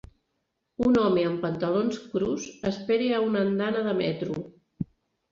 Un 0.85 0.95
home 1.01 1.25
amb 1.31 1.43
pantalons 1.43 1.99
crus 2.13 2.47
espera 2.69 3.09
a 3.17 3.19
una 3.27 3.43
andana 3.49 3.83
de 3.89 3.93
metro. 4.01 4.39